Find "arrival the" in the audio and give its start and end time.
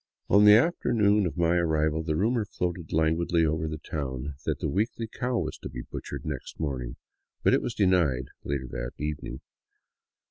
1.57-2.15